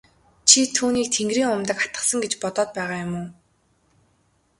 Чи 0.49 0.59
түүнийг 0.75 1.07
тэнгэрийн 1.15 1.53
умдаг 1.55 1.77
атгасан 1.85 2.19
гэж 2.23 2.33
бодоод 2.41 2.69
байгаа 2.77 2.99
юм 3.05 3.13
уу? 3.19 3.27